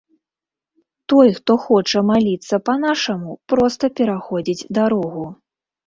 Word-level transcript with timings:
Той, 1.13 1.27
хто 1.37 1.57
хоча 1.67 1.99
маліцца 2.09 2.55
па-нашаму, 2.71 3.31
проста 3.55 3.83
пераходзіць 3.97 4.67
дарогу. 4.85 5.33